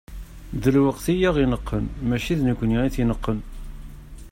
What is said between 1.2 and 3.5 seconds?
aɣ-ineqqen, mačči d nekkni i t-ineqqen.